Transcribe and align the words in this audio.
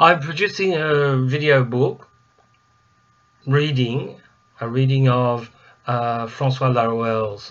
I'm 0.00 0.20
producing 0.20 0.74
a 0.74 1.16
video 1.16 1.64
book 1.64 2.06
reading, 3.48 4.20
a 4.60 4.68
reading 4.68 5.08
of 5.08 5.50
uh, 5.88 6.28
Francois 6.28 6.68
Laruelle's 6.68 7.50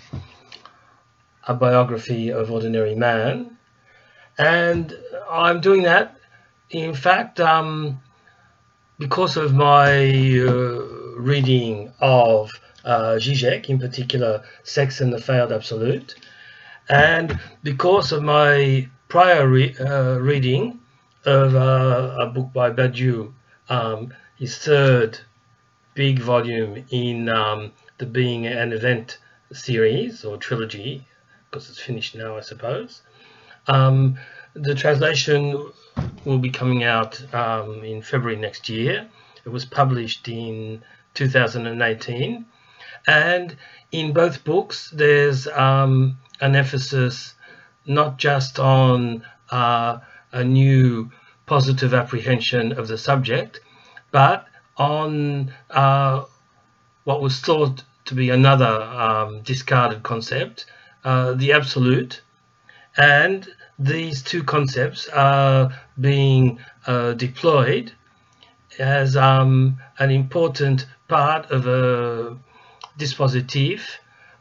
A 1.45 1.53
Biography 1.53 2.29
of 2.29 2.49
Ordinary 2.49 2.95
Man. 2.95 3.57
And 4.37 4.97
I'm 5.29 5.59
doing 5.59 5.81
that, 5.83 6.15
in 6.69 6.93
fact, 6.93 7.41
um, 7.41 7.99
because 8.97 9.35
of 9.35 9.53
my 9.53 10.07
uh, 10.39 10.85
reading 11.17 11.91
of 11.99 12.49
uh, 12.85 13.17
Zizek, 13.19 13.67
in 13.67 13.77
particular, 13.77 14.41
Sex 14.63 15.01
and 15.01 15.11
the 15.11 15.19
Failed 15.19 15.51
Absolute, 15.51 16.15
and 16.87 17.37
because 17.63 18.13
of 18.13 18.23
my 18.23 18.87
prior 19.09 19.49
re 19.49 19.75
uh, 19.81 20.17
reading 20.19 20.79
of 21.27 21.55
uh, 21.55 22.15
a 22.19 22.27
book 22.27 22.53
by 22.53 22.71
Badiou, 22.71 23.33
um, 23.69 24.13
his 24.37 24.57
third 24.57 25.19
big 25.93 26.19
volume 26.19 26.85
in 26.89 27.27
um, 27.27 27.73
the 27.97 28.05
Being 28.05 28.47
and 28.47 28.71
Event 28.71 29.17
series 29.51 30.23
or 30.23 30.37
trilogy, 30.37 31.05
because 31.49 31.69
it's 31.69 31.79
finished 31.79 32.15
now, 32.15 32.37
I 32.37 32.41
suppose. 32.41 33.01
Um, 33.67 34.17
the 34.53 34.73
translation 34.73 35.69
will 36.23 36.39
be 36.39 36.49
coming 36.49 36.85
out 36.85 37.21
um, 37.33 37.83
in 37.83 38.01
February 38.01 38.39
next 38.39 38.69
year. 38.69 39.07
It 39.45 39.49
was 39.49 39.65
published 39.65 40.29
in 40.29 40.81
2018. 41.13 42.45
And 43.05 43.55
in 43.91 44.13
both 44.13 44.43
books, 44.45 44.91
there's 44.93 45.47
um, 45.47 46.17
an 46.39 46.55
emphasis 46.55 47.33
not 47.85 48.17
just 48.17 48.59
on 48.59 49.23
uh, 49.49 49.99
a 50.31 50.43
new 50.43 51.09
positive 51.47 51.93
apprehension 51.93 52.73
of 52.73 52.87
the 52.87 52.97
subject, 52.97 53.61
but 54.11 54.45
on 54.77 55.51
uh, 55.71 56.23
what 57.05 57.21
was 57.21 57.39
thought 57.39 57.83
to 58.05 58.13
be 58.13 58.29
another 58.29 58.83
um, 58.83 59.41
discarded 59.41 60.03
concept, 60.03 60.65
uh, 61.03 61.33
the 61.33 61.53
absolute. 61.53 62.21
And 62.95 63.47
these 63.79 64.21
two 64.21 64.43
concepts 64.43 65.07
are 65.07 65.71
being 65.99 66.59
uh, 66.85 67.13
deployed 67.13 67.91
as 68.77 69.15
um, 69.17 69.77
an 69.99 70.11
important 70.11 70.85
part 71.07 71.49
of 71.51 71.67
a 71.67 72.37
dispositif 72.99 73.81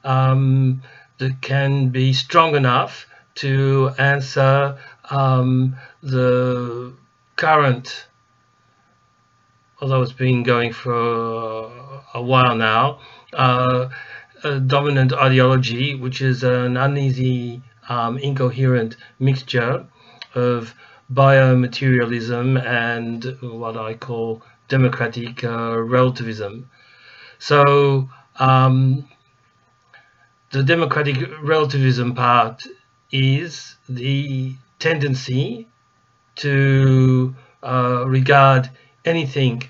um, 0.04 0.82
that 1.18 1.40
can 1.40 1.88
be 1.90 2.12
strong 2.12 2.54
enough 2.54 3.06
to 3.36 3.90
answer 3.98 4.78
um, 5.10 5.76
the 6.02 6.92
current, 7.36 8.06
although 9.80 10.02
it's 10.02 10.12
been 10.12 10.42
going 10.42 10.72
for 10.72 11.70
a 12.14 12.22
while 12.22 12.54
now, 12.54 13.00
uh, 13.32 13.88
dominant 14.66 15.12
ideology, 15.12 15.94
which 15.94 16.20
is 16.20 16.42
an 16.42 16.76
uneasy, 16.76 17.62
um, 17.88 18.18
incoherent 18.18 18.96
mixture 19.18 19.86
of 20.34 20.74
biomaterialism 21.12 22.60
and 22.64 23.38
what 23.40 23.76
I 23.76 23.94
call 23.94 24.42
democratic 24.68 25.44
uh, 25.44 25.80
relativism. 25.80 26.68
So 27.38 28.08
um, 28.38 29.08
the 30.50 30.62
democratic 30.62 31.16
relativism 31.42 32.14
part 32.14 32.64
is 33.12 33.76
the 33.88 34.54
tendency 34.78 35.68
to 36.36 37.34
uh, 37.62 38.04
regard 38.06 38.70
anything 39.04 39.62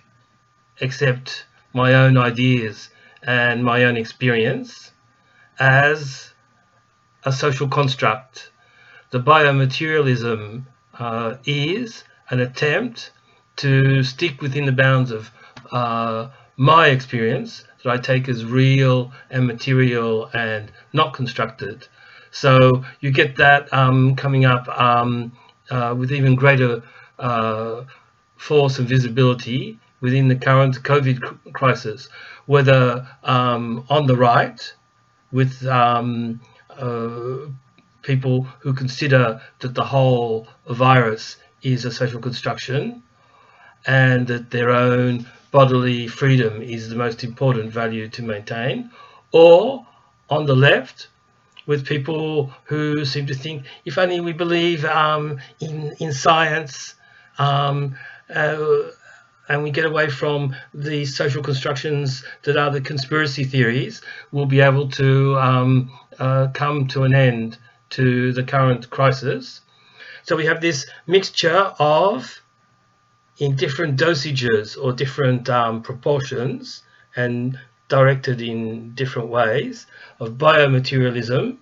except 0.81 1.47
my 1.73 1.95
own 1.95 2.17
ideas 2.17 2.91
and 3.23 3.65
my 3.65 3.85
own 3.85 3.97
experience 3.97 4.93
as 5.59 6.33
a 7.25 7.33
social 7.33 7.69
construct. 7.69 8.51
The 9.11 9.21
biomaterialism 9.21 10.65
uh, 10.99 11.37
is 11.45 12.05
an 12.31 12.41
attempt 12.41 13.13
to 13.57 14.03
stick 14.03 14.41
within 14.41 14.67
the 14.67 14.73
bounds 14.73 15.11
of 15.11 15.31
uh, 15.73 16.29
my 16.57 16.89
experience 16.89 17.65
that 17.83 17.91
I 17.91 17.99
take 17.99 18.29
as 18.29 18.45
real 18.45 19.13
and 19.31 19.47
material 19.47 20.31
and 20.33 20.71
not 20.93 21.15
constructed. 21.15 21.89
So 22.37 22.85
you 23.01 23.11
get 23.13 23.37
that 23.37 23.73
um, 23.73 24.15
coming 24.15 24.45
up 24.45 24.69
um, 24.69 25.33
uh, 25.71 25.95
with 25.97 26.13
even 26.13 26.35
greater 26.35 26.83
uh, 27.19 27.85
force 28.37 28.79
and 28.79 28.87
visibility 28.87 29.79
within 30.03 30.29
the 30.29 30.37
current 30.37 30.83
COVID 30.83 31.53
crisis, 31.55 32.11
whether 32.45 33.09
um, 33.25 33.87
on 33.89 34.07
the 34.07 34.17
right 34.17 34.61
with 35.33 35.67
um, 35.67 36.39
uh, 36.79 37.49
people 38.03 38.43
who 38.61 38.75
consider 38.75 39.41
that 39.61 39.75
the 39.75 39.85
whole 39.85 40.47
virus 40.69 41.39
is 41.63 41.87
a 41.87 41.91
social 41.91 42.21
construction 42.21 43.03
and 43.87 44.27
that 44.27 44.51
their 44.51 44.71
own 44.71 45.27
bodily 45.53 46.07
freedom 46.07 46.61
is 46.61 46.91
the 46.91 46.97
most 46.97 47.25
important 47.25 47.73
value 47.73 48.09
to 48.09 48.23
maintain, 48.23 48.91
or 49.33 49.87
on 50.29 50.45
the 50.45 50.55
left, 50.55 51.09
with 51.67 51.87
people 51.87 52.53
who 52.65 53.05
seem 53.05 53.27
to 53.27 53.35
think 53.35 53.65
if 53.85 53.99
only 53.99 54.21
we 54.21 54.33
believe 54.33 54.85
um, 54.85 55.39
in 55.61 55.95
in 55.99 56.13
science 56.13 56.95
um, 57.39 57.97
uh, 58.35 58.91
and 59.49 59.63
we 59.63 59.71
get 59.71 59.85
away 59.85 60.09
from 60.09 60.55
the 60.75 61.05
social 61.05 61.43
constructions 61.43 62.25
that 62.43 62.57
are 62.57 62.71
the 62.71 62.81
conspiracy 62.81 63.45
theories, 63.45 64.03
we'll 64.33 64.47
be 64.47 64.61
able 64.61 64.89
to 64.89 65.39
um, 65.39 65.91
uh, 66.19 66.49
come 66.53 66.89
to 66.89 67.05
an 67.05 67.15
end 67.15 67.59
to 67.91 68.33
the 68.33 68.43
current 68.43 68.91
crisis. 68.91 69.61
So 70.25 70.35
we 70.35 70.47
have 70.47 70.61
this 70.61 70.87
mixture 71.07 71.73
of 71.79 72.41
in 73.39 73.55
different 73.55 73.99
dosages 73.99 74.77
or 74.83 74.93
different 74.93 75.49
um, 75.49 75.83
proportions 75.83 76.83
and 77.15 77.59
directed 77.89 78.41
in 78.43 78.95
different 78.95 79.29
ways 79.29 79.87
of 80.21 80.33
biomaterialism 80.33 81.57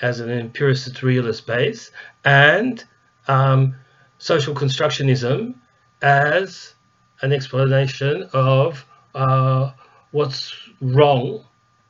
as 0.00 0.20
an 0.20 0.30
empiricist 0.30 1.02
realist 1.02 1.46
base 1.46 1.90
and 2.24 2.84
um, 3.26 3.74
social 4.18 4.54
constructionism 4.54 5.54
as 6.02 6.74
an 7.22 7.32
explanation 7.32 8.28
of 8.32 8.84
uh, 9.14 9.72
what's 10.12 10.54
wrong 10.80 11.44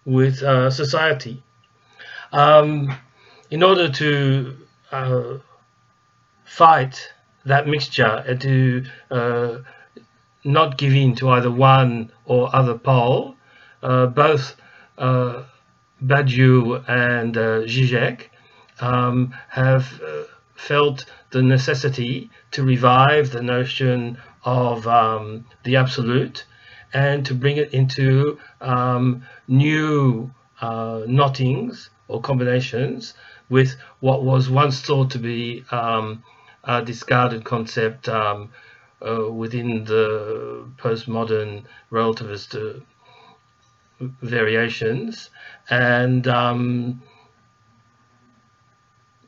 with 0.04 0.42
uh, 0.42 0.70
society. 0.70 1.42
Um, 2.32 2.94
in 3.50 3.62
order 3.62 3.88
to 3.90 4.56
uh, 4.92 5.38
fight 6.44 7.12
that 7.44 7.66
mixture 7.66 8.24
and 8.26 8.40
to 8.40 8.84
uh, 9.10 9.58
not 10.48 10.78
give 10.78 10.94
in 10.94 11.14
to 11.14 11.28
either 11.28 11.50
one 11.50 12.10
or 12.24 12.54
other 12.56 12.76
pole. 12.76 13.36
Uh, 13.82 14.06
both 14.06 14.56
uh, 14.96 15.44
Badiou 16.04 16.82
and 16.88 17.36
uh, 17.36 17.60
Zizek 17.66 18.30
um, 18.80 19.34
have 19.48 20.00
uh, 20.02 20.24
felt 20.54 21.04
the 21.30 21.42
necessity 21.42 22.30
to 22.52 22.62
revive 22.62 23.30
the 23.30 23.42
notion 23.42 24.16
of 24.44 24.86
um, 24.86 25.44
the 25.64 25.76
absolute 25.76 26.46
and 26.94 27.26
to 27.26 27.34
bring 27.34 27.58
it 27.58 27.74
into 27.74 28.38
um, 28.62 29.22
new 29.46 30.30
uh, 30.62 31.02
knottings 31.06 31.90
or 32.08 32.22
combinations 32.22 33.12
with 33.50 33.76
what 34.00 34.24
was 34.24 34.48
once 34.48 34.80
thought 34.80 35.10
to 35.10 35.18
be 35.18 35.62
um, 35.70 36.22
a 36.64 36.82
discarded 36.82 37.44
concept 37.44 38.08
um, 38.08 38.50
uh, 39.06 39.30
within 39.30 39.84
the 39.84 40.64
postmodern 40.76 41.64
relativist 41.90 42.54
uh, 42.54 42.80
variations 44.22 45.30
and 45.70 46.26
um, 46.28 47.02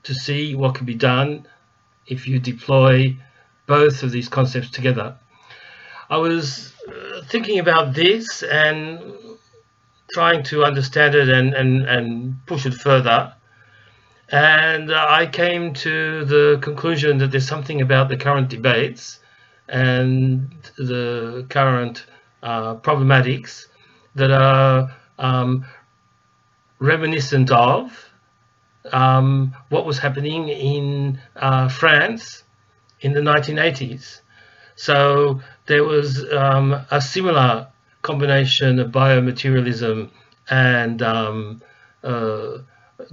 to 0.03 0.15
see 0.15 0.55
what 0.55 0.75
can 0.75 0.87
be 0.87 0.95
done 0.95 1.47
if 2.07 2.27
you 2.27 2.39
deploy 2.39 3.17
both 3.67 4.03
of 4.03 4.11
these 4.11 4.29
concepts 4.29 4.71
together. 4.71 5.17
I 6.09 6.17
was 6.17 6.73
uh, 6.89 7.23
thinking 7.29 7.59
about 7.59 7.95
this 7.95 8.43
and 8.43 9.01
trying 10.13 10.43
to 10.45 10.65
understand 10.65 11.15
it 11.15 11.29
and, 11.29 11.55
and, 11.55 11.87
and 11.87 12.47
push 12.47 12.67
it 12.67 12.75
further 12.75 13.35
and 14.33 14.93
I 14.95 15.27
came 15.27 15.75
to 15.75 16.25
the 16.25 16.59
conclusion 16.63 17.19
that 17.19 17.33
there's 17.33 17.49
something 17.49 17.81
about 17.81 18.09
the 18.09 18.17
current 18.17 18.49
debates 18.49 19.19
and 19.71 20.51
the 20.77 21.47
current 21.49 22.05
uh, 22.43 22.75
problematics 22.77 23.67
that 24.15 24.31
are 24.31 24.95
um, 25.19 25.65
reminiscent 26.81 27.51
of 27.51 28.11
um, 28.93 29.55
what 29.69 29.87
was 29.87 29.99
happening 29.99 30.49
in 30.49 31.21
uh, 31.37 31.69
France 31.69 32.43
in 33.01 33.13
the 33.13 33.21
1980s. 33.21 34.21
So 34.77 35.41
there 35.67 35.85
was 35.85 36.25
um, 36.33 36.73
a 36.91 37.01
similar 37.01 37.69
combination 38.03 38.79
of 38.79 38.91
biomaterialism 38.91 40.11
and 40.49 41.03
um, 41.03 41.63
uh, 42.03 42.59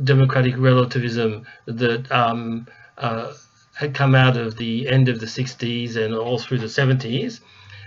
democratic 0.04 0.58
relativism 0.58 1.46
that 1.66 2.12
um, 2.12 2.68
uh, 2.98 3.34
had 3.78 3.94
come 3.94 4.16
out 4.16 4.36
of 4.38 4.58
the 4.58 4.88
end 4.90 5.08
of 5.08 5.20
the 5.20 5.28
60s 5.28 5.96
and 5.96 6.16
all 6.16 6.40
through 6.40 6.58
the 6.58 6.66
70s. 6.66 7.42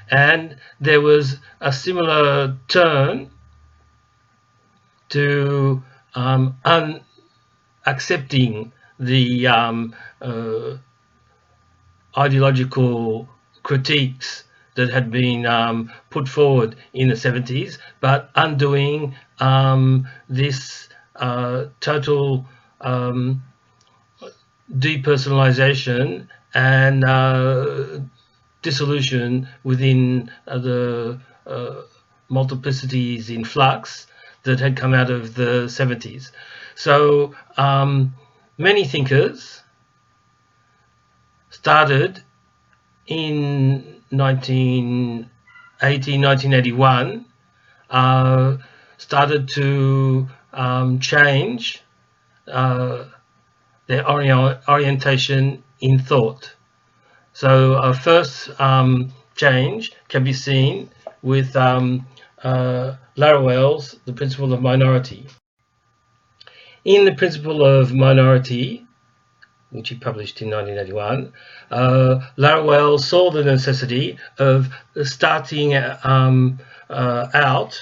And 0.08 0.56
there 0.80 1.00
was 1.00 1.38
a 1.60 1.72
similar 1.72 2.56
turn 2.68 3.30
to 5.08 5.82
um, 6.14 6.56
un 6.64 7.00
accepting 7.86 8.72
the 9.00 9.48
um, 9.48 9.96
uh, 10.22 10.76
ideological 12.16 13.28
critiques 13.64 14.44
that 14.76 14.90
had 14.90 15.10
been 15.10 15.44
um, 15.44 15.90
put 16.10 16.28
forward 16.28 16.76
in 16.92 17.08
the 17.08 17.14
70s, 17.14 17.78
but 18.00 18.30
undoing 18.36 19.16
um, 19.40 20.06
this 20.28 20.88
uh, 21.16 21.64
total 21.80 22.46
um, 22.80 23.42
depersonalization 24.78 26.28
and 26.54 27.04
uh, 27.04 28.00
dissolution 28.62 29.48
within 29.64 30.30
uh, 30.46 30.58
the 30.58 31.20
uh, 31.46 31.82
multiplicities 32.30 33.34
in 33.34 33.44
flux 33.44 34.06
that 34.44 34.60
had 34.60 34.76
come 34.76 34.94
out 34.94 35.10
of 35.10 35.34
the 35.34 35.64
70s. 35.66 36.30
So 36.74 37.34
um, 37.56 38.14
many 38.56 38.84
thinkers 38.84 39.62
started 41.50 42.22
in 43.06 44.02
1980, 44.10 45.28
1981, 45.80 47.26
uh, 47.90 48.56
started 48.96 49.48
to 49.48 50.28
um, 50.52 51.00
change 51.00 51.82
uh, 52.46 53.04
their 53.90 54.08
ori 54.08 54.30
orientation 54.68 55.64
in 55.80 55.98
thought. 55.98 56.54
So 57.32 57.74
a 57.74 57.92
first 57.92 58.48
um, 58.60 59.12
change 59.34 59.92
can 60.08 60.22
be 60.22 60.32
seen 60.32 60.90
with 61.22 61.56
um, 61.56 62.06
uh, 62.44 62.94
Laruelle's 63.16 63.96
The 64.04 64.12
Principle 64.12 64.52
of 64.52 64.62
Minority. 64.62 65.26
In 66.84 67.04
The 67.04 67.14
Principle 67.16 67.64
of 67.64 67.92
Minority, 67.92 68.86
which 69.70 69.88
he 69.88 69.96
published 69.96 70.40
in 70.40 70.50
1981, 70.50 71.32
uh, 71.72 72.20
Laruelle 72.36 73.00
saw 73.00 73.32
the 73.32 73.42
necessity 73.42 74.18
of 74.38 74.72
starting 75.02 75.74
um, 76.04 76.60
uh, 76.88 77.26
out 77.34 77.72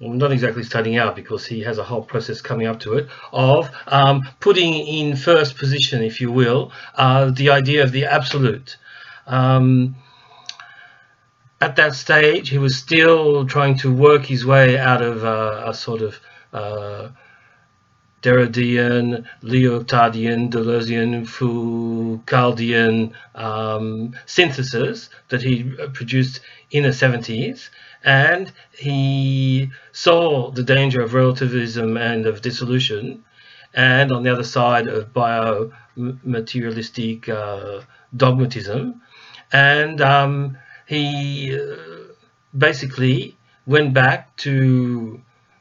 well, 0.00 0.12
not 0.12 0.32
exactly 0.32 0.62
starting 0.62 0.96
out 0.96 1.16
because 1.16 1.44
he 1.46 1.60
has 1.62 1.78
a 1.78 1.84
whole 1.84 2.02
process 2.02 2.40
coming 2.40 2.66
up 2.66 2.80
to 2.80 2.94
it 2.94 3.08
of 3.32 3.70
um, 3.88 4.22
putting 4.40 4.74
in 4.74 5.16
first 5.16 5.58
position, 5.58 6.02
if 6.02 6.20
you 6.20 6.30
will, 6.30 6.72
uh, 6.94 7.30
the 7.30 7.50
idea 7.50 7.82
of 7.82 7.92
the 7.92 8.04
absolute. 8.04 8.76
Um, 9.26 9.96
at 11.60 11.74
that 11.76 11.94
stage, 11.94 12.48
he 12.50 12.58
was 12.58 12.76
still 12.76 13.44
trying 13.46 13.76
to 13.78 13.92
work 13.92 14.24
his 14.24 14.46
way 14.46 14.78
out 14.78 15.02
of 15.02 15.24
uh, 15.24 15.64
a 15.66 15.74
sort 15.74 16.02
of 16.02 16.20
uh, 16.52 17.08
Derridean, 18.22 19.26
Lyotardian, 19.42 20.50
Deleuzian, 20.50 21.26
Foucauldian 21.26 23.12
um, 23.34 24.14
synthesis 24.26 25.10
that 25.28 25.42
he 25.42 25.64
produced 25.92 26.40
in 26.70 26.82
the 26.82 26.90
70s 26.90 27.70
and 28.04 28.52
he 28.76 29.70
saw 29.92 30.50
the 30.50 30.62
danger 30.62 31.00
of 31.02 31.14
relativism 31.14 31.96
and 31.96 32.26
of 32.26 32.42
dissolution, 32.42 33.24
and 33.74 34.12
on 34.12 34.22
the 34.22 34.30
other 34.32 34.44
side 34.44 34.86
of 34.86 35.12
biomaterialistic 35.12 37.28
uh, 37.28 37.82
dogmatism, 38.16 39.00
and 39.52 40.00
um, 40.00 40.56
he 40.86 41.58
uh, 41.58 41.74
basically 42.56 43.36
went 43.66 43.92
back 43.92 44.34
to 44.36 45.20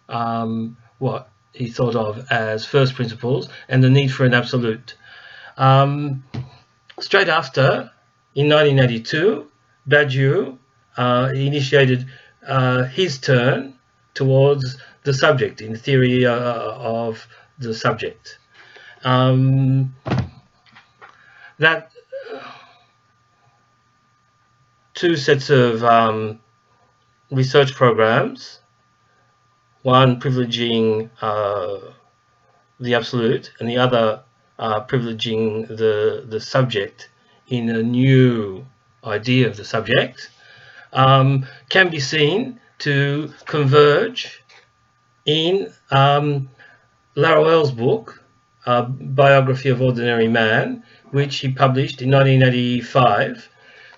um, 0.09 0.77
what 0.99 1.27
he 1.57 1.69
thought 1.69 1.95
of 1.95 2.25
as 2.29 2.65
first 2.65 2.93
principles 2.93 3.49
and 3.67 3.83
the 3.83 3.89
need 3.89 4.09
for 4.09 4.25
an 4.25 4.33
absolute. 4.33 4.95
Um, 5.57 6.23
straight 6.99 7.29
after, 7.29 7.91
in 8.35 8.47
1982, 8.49 9.49
Badiou 9.89 10.57
uh, 10.97 11.31
initiated 11.33 12.05
uh, 12.47 12.83
his 12.83 13.17
turn 13.19 13.73
towards 14.13 14.77
the 15.03 15.13
subject 15.13 15.61
in 15.61 15.75
theory 15.75 16.25
uh, 16.25 16.33
of 16.33 17.27
the 17.57 17.73
subject. 17.73 18.37
Um, 19.03 19.95
that 21.57 21.91
two 24.93 25.15
sets 25.15 25.49
of 25.49 25.83
um, 25.83 26.39
research 27.31 27.73
programs, 27.73 28.59
one 29.87 30.19
privileging 30.19 31.09
uh, 31.21 31.79
the 32.81 32.93
absolute 32.93 33.53
and 33.57 33.69
the 33.69 33.77
other 33.77 34.21
uh, 34.59 34.81
privileging 34.81 35.65
the, 35.69 36.25
the 36.27 36.41
subject 36.41 37.09
in 37.47 37.69
a 37.69 37.81
new 37.81 38.65
idea 39.05 39.47
of 39.47 39.55
the 39.55 39.63
subject, 39.63 40.29
um, 40.91 41.45
can 41.69 41.89
be 41.89 42.01
seen 42.01 42.59
to 42.79 43.31
converge 43.45 44.43
in 45.25 45.71
um, 45.89 46.49
book, 47.15 48.21
uh, 48.65 48.81
Biography 48.81 49.69
of 49.69 49.81
Ordinary 49.81 50.27
Man, 50.27 50.83
which 51.11 51.37
he 51.37 51.53
published 51.53 52.01
in 52.01 52.11
1985. 52.11 53.49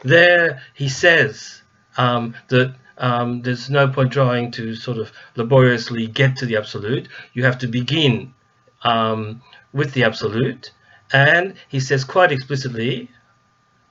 There 0.03 0.61
he 0.75 0.87
says 0.87 1.63
um, 1.97 2.35
that 2.49 2.75
um, 2.99 3.41
there's 3.41 3.69
no 3.69 3.87
point 3.87 4.11
trying 4.13 4.51
to 4.51 4.75
sort 4.75 4.97
of 4.97 5.11
laboriously 5.35 6.07
get 6.07 6.35
to 6.37 6.45
the 6.45 6.57
absolute. 6.57 7.07
You 7.33 7.43
have 7.45 7.57
to 7.59 7.67
begin 7.67 8.33
um, 8.83 9.41
with 9.73 9.93
the 9.93 10.03
absolute. 10.03 10.71
And 11.11 11.55
he 11.69 11.79
says 11.79 12.03
quite 12.03 12.31
explicitly, 12.31 13.09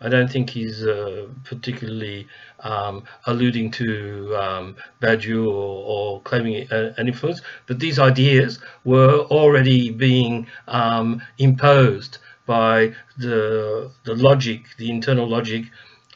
I 0.00 0.08
don't 0.08 0.30
think 0.30 0.50
he's 0.50 0.86
uh, 0.86 1.26
particularly 1.42 2.28
um, 2.60 3.02
alluding 3.26 3.72
to 3.72 4.36
um, 4.36 4.76
or, 5.02 5.46
or 5.48 6.20
claiming 6.22 6.68
a, 6.70 6.94
an 6.96 7.08
influence, 7.08 7.40
but 7.66 7.80
these 7.80 7.98
ideas 7.98 8.60
were 8.84 9.20
already 9.22 9.90
being 9.90 10.46
um, 10.68 11.20
imposed 11.38 12.18
by 12.46 12.94
the, 13.16 13.90
the 14.04 14.14
logic, 14.14 14.66
the 14.76 14.88
internal 14.90 15.28
logic 15.28 15.64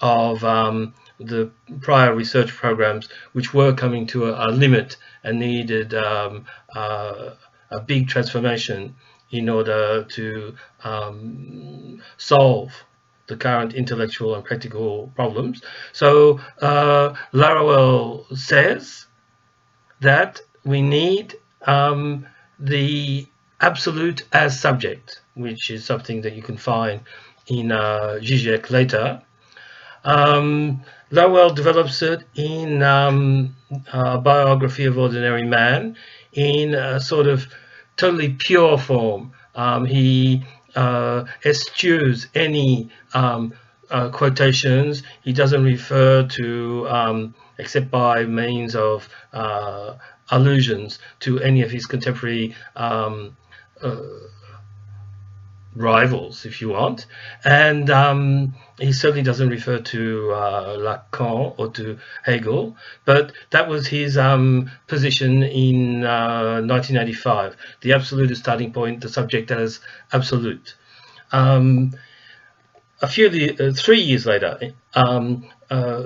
of 0.00 0.44
um, 0.44 0.94
the 1.26 1.50
prior 1.80 2.14
research 2.14 2.50
programs, 2.50 3.08
which 3.32 3.54
were 3.54 3.72
coming 3.72 4.06
to 4.08 4.26
a, 4.26 4.48
a 4.48 4.50
limit 4.50 4.96
and 5.24 5.38
needed 5.38 5.94
um, 5.94 6.44
uh, 6.74 7.30
a 7.70 7.80
big 7.80 8.08
transformation 8.08 8.94
in 9.30 9.48
order 9.48 10.04
to 10.04 10.54
um, 10.84 12.02
solve 12.18 12.70
the 13.28 13.36
current 13.36 13.72
intellectual 13.74 14.34
and 14.34 14.44
practical 14.44 15.10
problems. 15.14 15.62
So 15.92 16.40
uh, 16.60 17.14
Laruelle 17.32 18.26
says 18.36 19.06
that 20.00 20.40
we 20.64 20.82
need 20.82 21.36
um, 21.66 22.26
the 22.58 23.26
absolute 23.60 24.24
as 24.32 24.58
subject, 24.58 25.22
which 25.34 25.70
is 25.70 25.84
something 25.84 26.20
that 26.22 26.34
you 26.34 26.42
can 26.42 26.56
find 26.56 27.00
in 27.46 27.72
uh, 27.72 28.18
Zizek 28.20 28.70
later. 28.70 29.22
Um, 30.04 30.82
Laruelle 31.12 31.54
develops 31.54 32.00
it 32.00 32.24
in 32.34 32.82
um, 32.82 33.54
a 33.92 34.18
biography 34.18 34.86
of 34.86 34.96
ordinary 34.96 35.44
man 35.44 35.96
in 36.32 36.74
a 36.74 36.98
sort 37.00 37.26
of 37.26 37.46
totally 37.98 38.30
pure 38.30 38.78
form. 38.78 39.32
Um, 39.54 39.84
he 39.84 40.42
uh, 40.74 41.24
eschews 41.44 42.28
any 42.34 42.88
um, 43.12 43.52
uh, 43.90 44.08
quotations. 44.08 45.02
He 45.22 45.34
doesn't 45.34 45.62
refer 45.62 46.26
to, 46.28 46.88
um, 46.88 47.34
except 47.58 47.90
by 47.90 48.24
means 48.24 48.74
of 48.74 49.06
uh, 49.34 49.96
allusions 50.30 50.98
to 51.20 51.40
any 51.40 51.60
of 51.60 51.70
his 51.70 51.84
contemporary 51.84 52.56
um, 52.74 53.36
uh, 53.82 54.00
rivals, 55.74 56.44
if 56.44 56.60
you 56.60 56.68
want. 56.70 57.06
And 57.44 57.88
um, 57.90 58.54
he 58.78 58.92
certainly 58.92 59.22
doesn't 59.22 59.48
refer 59.48 59.78
to 59.78 60.32
uh, 60.32 60.76
Lacan 60.76 61.54
or 61.58 61.70
to 61.72 61.98
Hegel, 62.24 62.76
but 63.04 63.32
that 63.50 63.68
was 63.68 63.86
his 63.86 64.16
um, 64.18 64.70
position 64.86 65.42
in 65.42 66.04
uh, 66.04 66.60
1985. 66.62 67.56
The 67.80 67.92
absolute 67.92 68.30
is 68.30 68.38
starting 68.38 68.72
point, 68.72 69.00
the 69.00 69.08
subject 69.08 69.50
as 69.50 69.80
absolute. 70.12 70.74
Um, 71.32 71.94
a 73.00 73.08
few, 73.08 73.56
uh, 73.58 73.72
three 73.72 74.00
years 74.00 74.26
later, 74.26 74.74
um, 74.94 75.48
uh, 75.70 76.04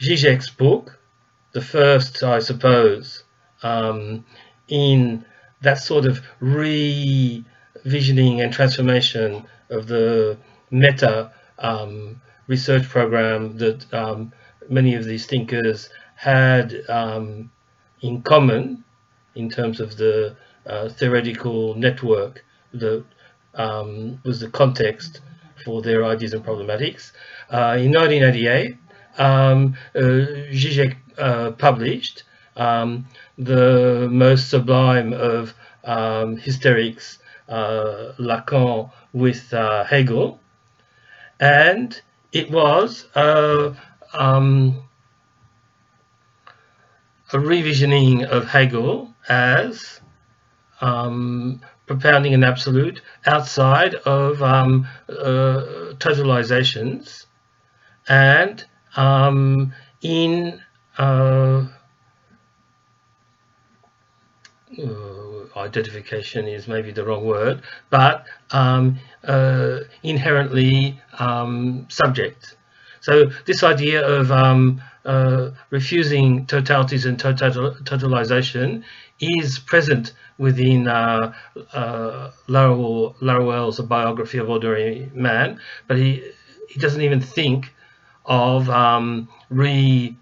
Zizek's 0.00 0.50
book, 0.50 0.98
the 1.52 1.60
first, 1.60 2.22
I 2.22 2.38
suppose, 2.38 3.24
um, 3.62 4.24
in 4.68 5.24
that 5.62 5.78
sort 5.78 6.06
of 6.06 6.22
revisioning 7.84 8.42
and 8.42 8.52
transformation 8.52 9.44
of 9.70 9.86
the 9.86 10.36
meta 10.70 11.32
um, 11.58 12.20
research 12.46 12.88
program 12.88 13.56
that 13.58 13.92
um, 13.94 14.32
many 14.68 14.94
of 14.94 15.04
these 15.04 15.26
thinkers 15.26 15.88
had 16.16 16.74
um, 16.88 17.50
in 18.00 18.22
common 18.22 18.84
in 19.34 19.48
terms 19.48 19.80
of 19.80 19.96
the 19.96 20.36
uh, 20.66 20.88
theoretical 20.88 21.74
network 21.74 22.44
that 22.72 23.04
um, 23.54 24.20
was 24.24 24.40
the 24.40 24.50
context 24.50 25.20
for 25.64 25.82
their 25.82 26.04
ideas 26.04 26.32
and 26.32 26.44
problematics. 26.44 27.12
Uh, 27.50 27.76
in 27.78 27.92
1988, 27.92 28.76
um, 29.18 29.74
uh, 29.94 30.00
Zizek 30.52 30.96
uh, 31.18 31.50
published 31.52 32.24
um, 32.56 33.06
the 33.38 34.08
most 34.10 34.50
sublime 34.50 35.12
of 35.12 35.54
um, 35.84 36.36
hysterics, 36.36 37.18
Lacan 38.18 38.90
with 39.12 39.52
uh, 39.52 39.84
Hegel, 39.84 40.40
and 41.38 42.00
it 42.32 42.50
was 42.50 43.06
uh, 43.14 43.74
um, 44.12 44.82
a 47.32 47.36
revisioning 47.36 48.24
of 48.24 48.48
Hegel 48.48 49.14
as 49.28 50.00
um, 50.80 51.60
propounding 51.86 52.34
an 52.34 52.44
absolute 52.44 53.02
outside 53.26 53.94
of 53.94 54.42
um, 54.42 54.86
uh, 55.08 55.94
totalizations 55.98 57.26
and 58.08 58.64
um, 58.96 59.72
in 60.02 60.60
uh, 60.98 61.66
uh, 64.78 65.29
identification 65.56 66.46
is 66.46 66.68
maybe 66.68 66.92
the 66.92 67.04
wrong 67.04 67.24
word, 67.24 67.62
but 67.90 68.26
um, 68.50 68.98
uh, 69.24 69.80
inherently 70.02 71.00
um, 71.18 71.86
subject. 71.88 72.56
So 73.00 73.30
this 73.46 73.62
idea 73.62 74.06
of 74.06 74.30
um, 74.30 74.82
uh, 75.04 75.50
refusing 75.70 76.46
totalities 76.46 77.06
and 77.06 77.18
total 77.18 77.74
totalization 77.82 78.84
is 79.18 79.58
present 79.58 80.12
within 80.38 80.88
uh, 80.88 81.32
uh, 81.72 82.30
biography 83.88 84.38
of 84.38 84.50
ordinary 84.50 85.10
man, 85.14 85.60
but 85.86 85.96
he 85.96 86.22
he 86.68 86.78
doesn't 86.78 87.02
even 87.02 87.20
think 87.20 87.72
of 88.26 88.68
um, 88.70 89.28
re 89.48 90.16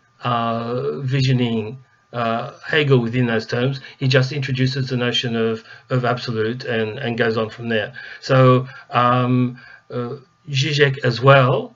uh, 2.13 2.53
Hegel 2.67 2.99
within 2.99 3.27
those 3.27 3.47
terms. 3.47 3.81
He 3.99 4.09
just 4.09 4.33
introduces 4.33 4.89
the 4.89 4.97
notion 4.97 5.37
of, 5.37 5.65
of 5.91 6.05
absolute 6.05 6.65
and, 6.65 6.99
and 6.99 7.19
goes 7.19 7.37
on 7.37 7.51
from 7.51 7.69
there. 7.69 7.93
So 8.21 8.67
um, 8.91 9.59
uh, 9.91 10.17
Zizek 10.49 11.05
as 11.05 11.21
well 11.21 11.75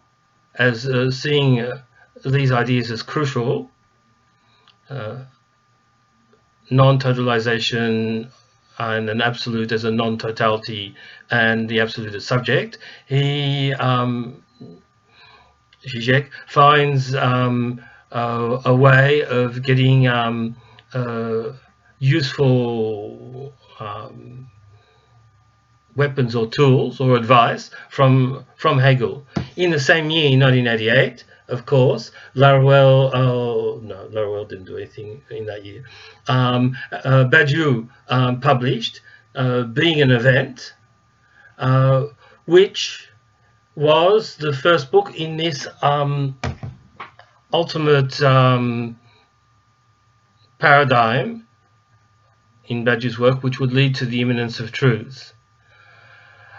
as 0.55 0.87
uh, 0.87 1.11
seeing 1.11 1.61
uh, 1.61 1.83
these 2.25 2.53
ideas 2.53 2.91
as 2.91 3.03
crucial, 3.03 3.71
uh, 4.89 5.19
non-totalization 6.71 8.31
and 8.79 9.11
an 9.11 9.21
absolute 9.21 9.73
as 9.73 9.85
a 9.85 9.91
non-totality 9.91 10.95
and 11.31 11.69
the 11.69 11.81
absolute 11.81 12.15
as 12.15 12.25
subject, 12.25 12.79
he 13.07 13.75
um, 13.75 14.43
Zizek 15.87 16.31
finds 16.47 17.15
um, 17.15 17.83
a 18.14 18.75
way 18.75 19.23
of 19.25 19.62
getting 19.62 20.07
um, 20.07 20.57
uh, 20.95 21.52
useful 21.99 23.52
um, 23.81 24.50
weapons 25.97 26.35
or 26.35 26.47
tools 26.47 27.00
or 27.00 27.16
advice 27.16 27.71
from 27.90 28.45
from 28.57 28.78
Hegel. 28.78 29.26
In 29.57 29.71
the 29.71 29.81
same 29.81 30.11
year, 30.11 30.31
in 30.33 30.40
1988, 30.40 31.25
of 31.49 31.66
course, 31.66 32.12
Laruelle, 32.35 33.11
oh 33.14 33.81
no, 33.83 34.09
Laruelle 34.11 34.49
didn't 34.49 34.64
do 34.64 34.76
anything 34.76 35.23
in 35.31 35.47
that 35.47 35.64
year. 35.64 35.85
Um, 36.28 36.76
uh, 36.92 37.25
Badiou 37.25 37.88
um, 38.09 38.40
published 38.40 39.00
uh, 39.35 39.62
Being 39.64 40.00
and 40.02 40.12
Event, 40.12 40.75
uh, 41.59 42.07
which 42.47 43.09
was 43.75 44.37
the 44.37 44.52
first 44.52 44.90
book 44.90 45.14
in 45.14 45.37
this 45.37 45.66
um, 45.83 46.37
ultimate 47.52 48.21
um, 48.23 48.99
paradigm 50.59 51.47
in 52.66 52.85
Badiou's 52.85 53.18
work, 53.18 53.42
which 53.42 53.61
would 53.61 53.73
lead 53.73 53.94
to 53.97 54.06
the 54.06 54.21
immanence 54.21 54.61
of 54.61 54.73
truths. 54.73 55.35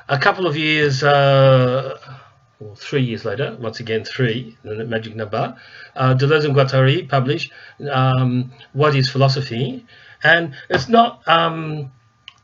A 0.09 0.17
couple 0.17 0.45
of 0.45 0.57
years, 0.57 1.01
uh, 1.03 1.97
well, 2.59 2.75
three 2.75 3.01
years 3.01 3.25
later, 3.25 3.57
once 3.59 3.79
again 3.79 4.03
three, 4.03 4.57
the 4.63 4.85
magic 4.85 5.15
number, 5.15 5.57
uh, 5.95 6.13
Deleuze 6.13 6.45
and 6.45 6.55
Guattari 6.55 7.07
published 7.07 7.51
um, 7.89 8.51
What 8.73 8.95
is 8.95 9.09
Philosophy? 9.09 9.85
And 10.23 10.55
it's 10.69 10.89
not 10.89 11.25
um, 11.27 11.91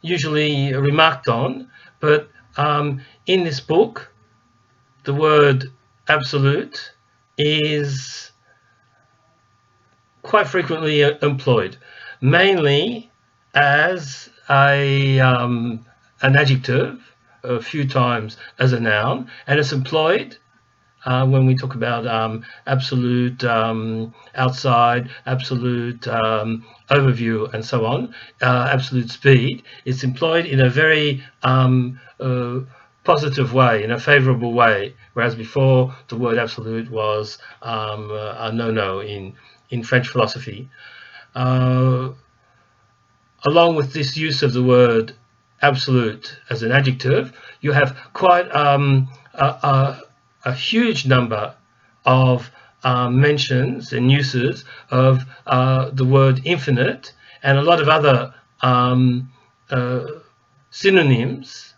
usually 0.02 0.74
remarked 0.74 1.28
on, 1.28 1.70
but 2.00 2.30
um, 2.58 3.02
in 3.26 3.44
this 3.44 3.60
book, 3.60 4.14
the 5.04 5.14
word 5.14 5.66
absolute 6.08 6.94
is 7.38 8.32
quite 10.22 10.48
frequently 10.48 11.04
uh, 11.04 11.18
employed, 11.22 11.78
mainly 12.22 13.10
as 13.54 14.30
a 14.50 15.20
um, 15.20 15.86
an 16.22 16.36
adjective, 16.36 17.02
a 17.44 17.62
few 17.62 17.88
times 17.88 18.38
as 18.58 18.74
a 18.74 18.80
noun, 18.80 19.30
and 19.48 19.60
it's 19.60 19.72
employed 19.72 20.38
uh, 21.06 21.26
when 21.26 21.46
we 21.46 21.56
talk 21.56 21.76
about 21.76 22.06
um, 22.08 22.46
absolute 22.68 23.44
um, 23.44 24.14
outside, 24.36 25.10
absolute 25.26 26.08
um, 26.08 26.66
overview, 26.90 27.52
and 27.54 27.64
so 27.64 27.86
on, 27.86 28.14
uh, 28.42 28.70
absolute 28.72 29.10
speed. 29.10 29.64
It's 29.86 30.04
employed 30.04 30.46
in 30.46 30.60
a 30.60 30.70
very 30.70 31.24
um, 31.44 32.00
uh, 32.20 32.60
positive 33.04 33.54
way, 33.54 33.84
in 33.84 33.92
a 33.92 34.00
favorable 34.00 34.54
way, 34.54 34.94
whereas 35.14 35.36
before 35.36 35.96
the 36.10 36.18
word 36.18 36.38
absolute 36.38 36.92
was 36.92 37.38
um, 37.62 38.12
a 38.12 38.52
no-no 38.54 39.00
in 39.00 39.36
in 39.70 39.84
French 39.84 40.08
philosophy. 40.08 40.70
Uh, 41.36 42.10
along 43.46 43.76
with 43.76 43.94
this 43.94 44.18
use 44.18 44.44
of 44.44 44.54
the 44.54 44.64
word 44.64 45.14
absolute 45.62 46.38
as 46.50 46.64
an 46.64 46.72
adjective, 46.72 47.34
you 47.62 47.72
have 47.72 47.98
quite 48.14 48.54
um, 48.56 49.08
a, 49.34 49.46
a, 49.46 50.02
a, 50.46 50.54
huge 50.54 51.06
number 51.06 51.54
of 52.06 52.50
uh, 52.84 53.10
mentions 53.10 53.94
and 53.94 54.12
uses 54.12 54.64
of 54.90 55.24
uh, 55.46 55.90
the 55.92 56.06
word 56.06 56.42
infinite 56.46 57.14
and 57.44 57.58
a 57.58 57.62
lot 57.62 57.82
of 57.82 57.90
other 57.90 58.34
um, 58.62 59.30
uh, 59.70 60.06
synonyms, 60.72 61.74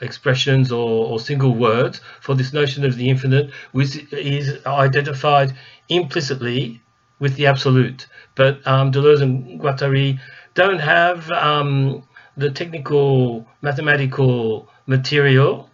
expressions 0.00 0.70
or, 0.72 1.06
or, 1.06 1.18
single 1.18 1.54
words 1.54 2.00
for 2.20 2.34
this 2.34 2.52
notion 2.52 2.84
of 2.84 2.96
the 2.96 3.08
infinite, 3.08 3.50
which 3.72 3.96
is 4.12 4.64
identified 4.66 5.56
implicitly 5.88 6.82
with 7.18 7.36
the 7.36 7.46
absolute. 7.46 8.06
But 8.34 8.66
um, 8.66 8.92
Deleuze 8.92 9.22
and 9.22 9.60
Guattari 9.60 10.18
don't 10.54 10.78
have 10.78 11.30
um, 11.30 12.02
the 12.36 12.50
technical 12.50 13.46
mathematical 13.62 14.68
material 14.86 15.70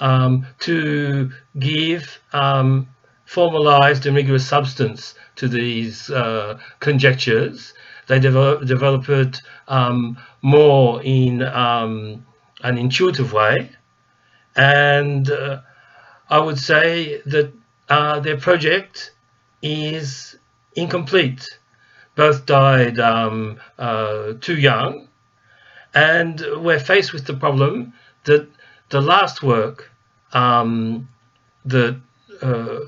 um, 0.00 0.46
to 0.60 1.30
give 1.58 2.20
um, 2.32 2.88
formalized 3.24 4.06
and 4.06 4.16
rigorous 4.16 4.46
substance 4.46 5.14
to 5.36 5.48
these 5.48 6.10
uh, 6.10 6.58
conjectures. 6.80 7.74
They 8.06 8.18
develop, 8.18 8.64
develop 8.66 9.08
it 9.08 9.42
um, 9.68 10.18
more 10.42 11.02
in 11.02 11.42
um, 11.42 12.24
an 12.62 12.78
intuitive 12.78 13.32
way. 13.32 13.70
And 14.56 15.30
uh, 15.30 15.60
I 16.30 16.38
would 16.38 16.58
say 16.58 17.20
that 17.26 17.52
uh, 17.88 18.20
their 18.20 18.36
project 18.36 19.12
is 19.62 20.36
incomplete. 20.74 21.46
Both 22.14 22.46
died 22.46 22.98
um, 22.98 23.60
uh, 23.78 24.32
too 24.40 24.56
young, 24.56 25.08
and 25.94 26.44
we're 26.56 26.80
faced 26.80 27.12
with 27.12 27.26
the 27.26 27.34
problem 27.34 27.92
that 28.24 28.48
the 28.88 29.00
last 29.00 29.42
work 29.42 29.90
um, 30.32 31.08
that 31.64 32.00
uh, 32.42 32.80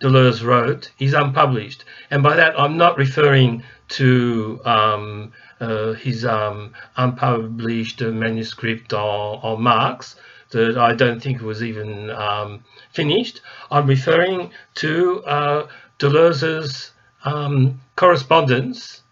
Deleuze 0.00 0.42
wrote 0.42 0.90
is 0.98 1.12
unpublished. 1.12 1.84
And 2.10 2.22
by 2.22 2.36
that, 2.36 2.58
I'm 2.58 2.76
not 2.76 2.96
referring 2.96 3.62
to 3.88 4.60
um, 4.64 5.32
uh, 5.60 5.92
his 5.92 6.24
um, 6.24 6.72
unpublished 6.96 8.00
manuscript 8.00 8.94
on, 8.94 9.40
on 9.42 9.62
Marx, 9.62 10.16
that 10.50 10.78
I 10.78 10.94
don't 10.94 11.20
think 11.20 11.42
was 11.42 11.62
even 11.62 12.10
um, 12.10 12.64
finished. 12.92 13.40
I'm 13.70 13.86
referring 13.86 14.50
to 14.76 15.22
uh, 15.24 15.68
Deleuze's 16.00 16.92
um, 17.24 17.80
correspondence 17.94 19.02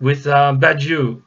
with 0.00 0.26
uh, 0.26 0.54
Badiou. 0.58 1.22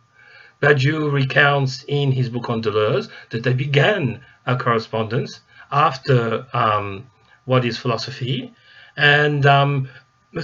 Badiou 0.61 1.11
recounts 1.11 1.85
in 1.87 2.11
his 2.11 2.29
book 2.29 2.49
on 2.49 2.61
Deleuze 2.61 3.09
that 3.29 3.43
they 3.43 3.53
began 3.53 4.21
a 4.47 4.57
correspondence 4.57 5.41
after 5.71 6.47
um, 6.53 7.07
What 7.45 7.65
is 7.65 7.77
Philosophy, 7.77 8.53
and 8.97 9.45
um, 9.45 9.89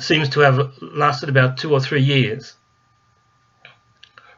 seems 0.00 0.28
to 0.30 0.40
have 0.40 0.72
lasted 0.82 1.28
about 1.28 1.56
two 1.56 1.72
or 1.72 1.80
three 1.80 2.02
years 2.02 2.54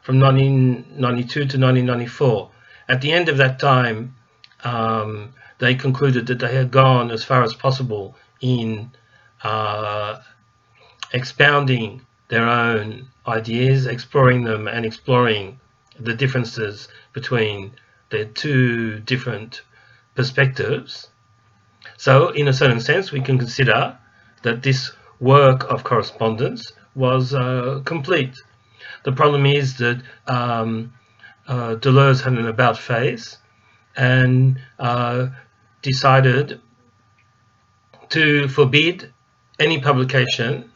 from 0.01 0.19
1992 0.19 1.27
to 1.31 1.41
1994. 1.41 2.51
At 2.87 3.01
the 3.01 3.11
end 3.11 3.29
of 3.29 3.37
that 3.37 3.59
time, 3.59 4.15
um, 4.63 5.33
they 5.59 5.75
concluded 5.75 6.27
that 6.27 6.39
they 6.39 6.55
had 6.55 6.71
gone 6.71 7.11
as 7.11 7.23
far 7.23 7.43
as 7.43 7.53
possible 7.53 8.15
in 8.41 8.91
uh, 9.43 10.19
expounding 11.13 12.01
their 12.29 12.47
own 12.47 13.07
ideas, 13.27 13.85
exploring 13.85 14.43
them, 14.43 14.67
and 14.67 14.85
exploring 14.85 15.59
the 15.99 16.13
differences 16.13 16.87
between 17.13 17.71
their 18.09 18.25
two 18.25 18.99
different 18.99 19.61
perspectives. 20.15 21.09
So, 21.97 22.29
in 22.29 22.47
a 22.47 22.53
certain 22.53 22.79
sense, 22.79 23.11
we 23.11 23.21
can 23.21 23.37
consider 23.37 23.97
that 24.43 24.63
this 24.63 24.91
work 25.19 25.65
of 25.69 25.83
correspondence 25.83 26.71
was 26.95 27.33
uh, 27.33 27.81
complete. 27.85 28.35
The 29.03 29.11
problem 29.11 29.45
is 29.45 29.77
that 29.77 30.01
um, 30.27 30.93
uh, 31.47 31.75
Deleuze 31.75 32.21
had 32.21 32.33
an 32.33 32.47
about 32.47 32.77
face 32.77 33.37
and 33.95 34.59
uh, 34.77 35.27
decided 35.81 36.61
to 38.09 38.47
forbid 38.47 39.13
any 39.59 39.79
publication 39.79 40.71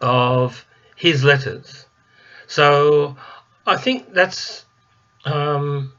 of 0.00 0.64
his 0.96 1.24
letters. 1.24 1.86
So 2.46 3.16
I 3.66 3.76
think 3.76 4.12
that's 4.12 4.64
um, 5.24 5.92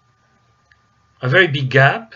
a 1.21 1.29
very 1.29 1.47
big 1.47 1.69
gap 1.69 2.13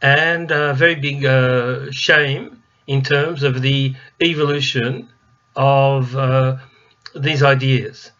and 0.00 0.50
a 0.50 0.74
very 0.74 0.96
big 0.96 1.24
uh, 1.24 1.90
shame 1.90 2.62
in 2.86 3.02
terms 3.02 3.42
of 3.42 3.62
the 3.62 3.94
evolution 4.20 5.08
of 5.56 6.14
uh, 6.16 6.56
these 7.14 7.42
ideas. 7.42 8.10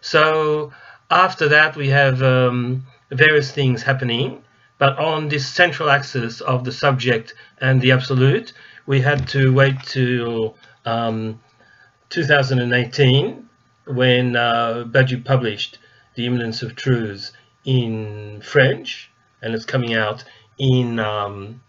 So 0.00 0.72
after 1.10 1.48
that, 1.48 1.76
we 1.76 1.88
have 1.88 2.22
um, 2.22 2.84
various 3.10 3.50
things 3.50 3.82
happening, 3.82 4.42
but 4.82 4.98
on 4.98 5.28
this 5.28 5.46
central 5.46 5.88
axis 5.88 6.40
of 6.40 6.64
the 6.64 6.72
subject 6.72 7.34
and 7.60 7.80
the 7.80 7.92
absolute, 7.92 8.52
we 8.84 9.00
had 9.00 9.28
to 9.28 9.52
wait 9.54 9.80
till 9.84 10.56
um, 10.84 11.40
2018 12.08 13.48
when 13.86 14.34
uh, 14.34 14.84
published 15.24 15.78
The 16.16 16.26
Immanence 16.26 16.62
of 16.62 16.74
Truths 16.74 17.30
in 17.64 18.40
French, 18.42 19.08
and 19.40 19.54
it's 19.54 19.64
coming 19.64 19.94
out 19.94 20.24
in 20.58 20.98
um, 20.98 21.62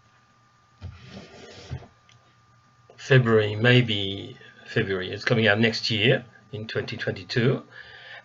February, 2.96 3.54
maybe 3.54 4.36
February. 4.66 5.12
It's 5.12 5.24
coming 5.24 5.46
out 5.46 5.60
next 5.60 5.88
year 5.88 6.24
in 6.50 6.66
2022. 6.66 7.62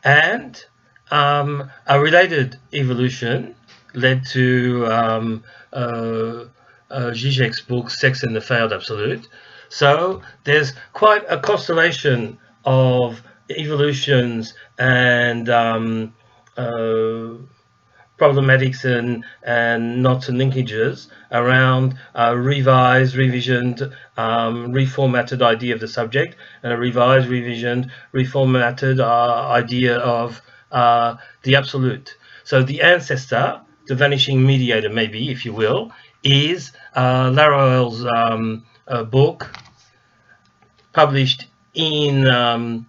And 0.03 0.65
um, 1.11 1.69
a 1.85 1.99
related 1.99 2.57
evolution 2.73 3.55
led 3.93 4.25
to 4.27 4.85
um, 4.87 5.43
uh, 5.73 6.45
uh, 6.89 7.11
Zizek's 7.11 7.61
book, 7.61 7.89
Sex 7.89 8.23
and 8.23 8.35
the 8.35 8.41
Failed 8.41 8.73
Absolute. 8.73 9.27
So 9.69 10.21
there's 10.43 10.73
quite 10.93 11.23
a 11.29 11.39
constellation 11.39 12.39
of 12.65 13.21
evolutions 13.49 14.53
and 14.77 15.49
um, 15.49 16.15
uh, 16.57 17.35
problematics 18.19 18.83
and, 18.83 19.23
and 19.43 20.03
knots 20.03 20.27
and 20.29 20.37
linkages 20.37 21.07
around 21.31 21.97
a 22.13 22.37
revised, 22.37 23.15
revisioned, 23.15 23.81
um, 24.17 24.73
reformatted 24.73 25.41
idea 25.41 25.73
of 25.73 25.79
the 25.79 25.87
subject 25.87 26.35
and 26.61 26.73
a 26.73 26.77
revised, 26.77 27.27
revisioned, 27.29 27.89
reformatted 28.13 28.99
uh, 28.99 29.47
idea 29.49 29.97
of 29.97 30.41
uh, 30.71 31.15
the 31.43 31.55
absolute. 31.55 32.15
So 32.43 32.61
the 32.61 32.81
ancestor, 32.81 33.61
the 33.89 33.95
vanishing 33.95 34.45
mediator, 34.45 34.87
maybe, 34.87 35.31
if 35.31 35.43
you 35.45 35.51
will, 35.51 35.91
is 36.23 36.71
uh, 36.95 37.31
Laruelle's 37.33 38.05
um, 38.05 38.63
uh, 38.87 39.03
book 39.03 39.49
published 40.93 41.47
in 41.73 42.27
um, 42.27 42.85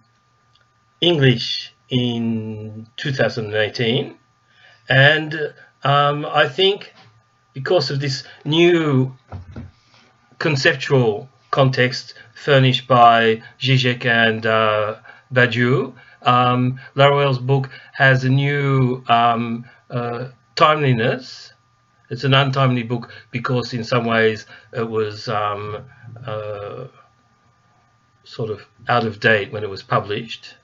English 1.01 1.73
in 1.89 2.87
2018 2.97 4.15
and 4.89 5.53
um, 5.83 6.25
I 6.25 6.47
think 6.47 6.93
because 7.53 7.89
of 7.89 7.99
this 7.99 8.23
new 8.45 9.15
conceptual 10.37 11.29
context 11.49 12.13
furnished 12.35 12.87
by 12.87 13.41
Zizek 13.59 14.05
and 14.05 14.45
uh, 14.45 14.97
Badiou, 15.33 15.93
um, 16.21 16.79
Laruelle's 16.95 17.39
book 17.39 17.69
has 17.93 18.23
a 18.23 18.29
new 18.29 19.03
um, 19.07 19.65
uh, 19.89 20.27
timeliness. 20.61 21.53
It's 22.11 22.23
an 22.23 22.35
untimely 22.35 22.83
book 22.83 23.11
because 23.31 23.73
in 23.73 23.83
some 23.83 24.05
ways 24.05 24.45
it 24.71 24.87
was 24.87 25.27
um, 25.27 25.83
uh, 26.23 26.85
sort 28.23 28.51
of 28.51 28.61
out 28.87 29.05
of 29.05 29.19
date 29.19 29.51
when 29.51 29.63
it 29.63 29.69
was 29.69 29.81
published. 29.81 30.55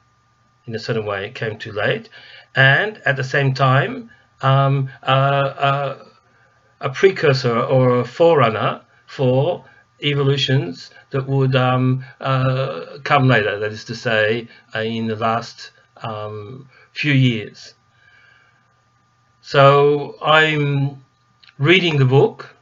In 0.67 0.75
a 0.75 0.79
certain 0.79 1.05
way, 1.05 1.25
it 1.25 1.33
came 1.33 1.57
too 1.57 1.71
late. 1.71 2.09
And 2.53 3.01
at 3.05 3.15
the 3.15 3.23
same 3.23 3.55
time, 3.55 4.11
um, 4.41 4.89
a 5.01 5.95
precursor 6.93 7.59
or 7.59 8.01
a 8.01 8.05
forerunner 8.05 8.81
for 9.07 9.65
evolutions 10.03 10.91
that 11.09 11.25
would 11.27 11.55
um, 11.55 12.03
uh, 12.21 12.99
come 13.03 13.27
later, 13.27 13.57
that 13.57 13.71
is 13.71 13.85
to 13.85 13.95
say, 13.95 14.47
uh, 14.75 14.79
in 14.79 15.07
the 15.07 15.15
last 15.15 15.71
um, 16.03 16.69
few 16.93 17.13
years. 17.13 17.73
So 19.47 20.17
I'm 20.21 21.05
reading 21.57 21.99
the 21.99 22.05
book 22.17 22.53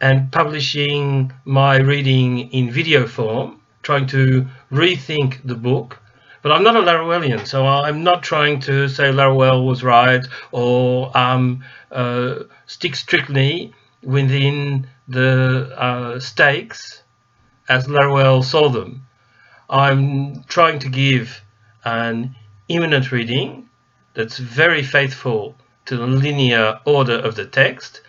and 0.00 0.32
publishing 0.32 1.30
my 1.44 1.76
reading 1.76 2.50
in 2.52 2.70
video 2.70 3.06
form, 3.06 3.60
trying 3.82 4.06
to 4.06 4.46
rethink 4.70 5.42
the 5.44 5.56
book 5.56 5.98
but 6.40 6.52
I'm 6.52 6.62
not 6.62 6.74
a 6.74 6.80
Laruellian, 6.80 7.46
so 7.46 7.66
I'm 7.66 8.02
not 8.02 8.22
trying 8.22 8.60
to 8.60 8.88
say 8.88 9.12
Laruelle 9.12 9.66
was 9.66 9.84
right 9.84 10.24
or 10.52 11.14
um, 11.14 11.62
uh, 11.90 12.44
stick 12.64 12.96
strictly 12.96 13.74
within 14.02 14.86
the 15.06 15.70
uh, 15.76 16.18
stakes 16.18 17.02
as 17.68 17.88
Laruelle 17.88 18.42
saw 18.42 18.70
them. 18.70 19.06
I'm 19.68 20.44
trying 20.44 20.78
to 20.78 20.88
give 20.88 21.42
an 21.84 22.34
immanent 22.68 23.12
reading 23.12 23.68
that's 24.14 24.38
very 24.38 24.82
faithful 24.82 25.56
to 25.86 25.96
the 25.96 26.06
linear 26.06 26.80
order 26.84 27.18
of 27.18 27.34
the 27.34 27.46
text, 27.46 28.00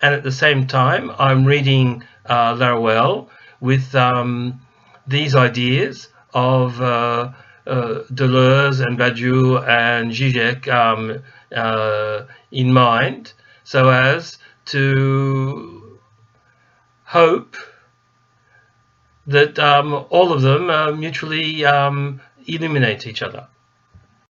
and 0.00 0.14
at 0.14 0.22
the 0.22 0.32
same 0.32 0.66
time, 0.66 1.10
I'm 1.18 1.44
reading 1.44 2.04
uh, 2.26 2.54
Laruelle 2.54 3.28
with 3.60 3.94
um, 3.94 4.60
these 5.06 5.34
ideas 5.34 6.08
of 6.34 6.80
uh, 6.80 7.32
uh, 7.66 8.02
Deleuze 8.12 8.80
and 8.80 8.98
Badiou 8.98 9.66
and 9.66 10.12
Zizek 10.12 10.68
um, 10.68 11.22
uh, 11.54 12.24
in 12.50 12.72
mind 12.72 13.32
so 13.64 13.88
as 13.88 14.38
to 14.66 15.98
hope 17.04 17.56
that 19.26 19.58
um, 19.58 20.06
all 20.10 20.32
of 20.32 20.42
them 20.42 21.00
mutually 21.00 21.64
um, 21.64 22.20
eliminate 22.46 23.06
each 23.06 23.22
other. 23.22 23.48